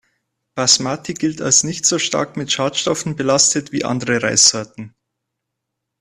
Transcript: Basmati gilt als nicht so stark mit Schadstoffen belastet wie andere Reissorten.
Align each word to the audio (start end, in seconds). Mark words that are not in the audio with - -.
Basmati 0.55 1.13
gilt 1.13 1.41
als 1.43 1.63
nicht 1.63 1.85
so 1.85 1.99
stark 1.99 2.35
mit 2.35 2.51
Schadstoffen 2.51 3.15
belastet 3.15 3.71
wie 3.71 3.85
andere 3.85 4.23
Reissorten. 4.23 4.95